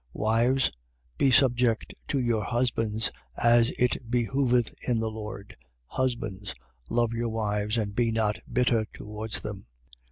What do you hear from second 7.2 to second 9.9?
wives and be not bitter towards them.